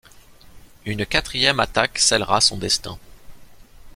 [0.83, 2.97] Une quatrième attaque scellera son destin.